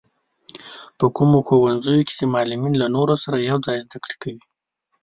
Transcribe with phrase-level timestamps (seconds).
[0.97, 4.41] په کومو ښوونځیو کې چې معلولين له نورو سره يوځای زده کړې کوي.